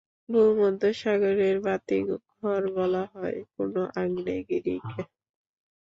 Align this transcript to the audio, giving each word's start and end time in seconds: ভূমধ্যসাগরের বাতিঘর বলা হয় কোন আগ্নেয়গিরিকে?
ভূমধ্যসাগরের 0.29 1.55
বাতিঘর 1.65 2.19
বলা 2.77 3.03
হয় 3.13 3.39
কোন 3.53 3.73
আগ্নেয়গিরিকে? 3.95 5.01